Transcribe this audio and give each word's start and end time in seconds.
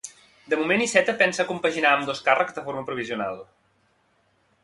De 0.53 0.57
moment, 0.59 0.83
Iceta 0.85 1.13
pensa 1.19 1.45
compaginar 1.51 1.91
ambdós 1.97 2.23
càrrecs 2.29 2.57
de 2.57 2.65
forma 2.69 2.83
provisional. 2.87 3.37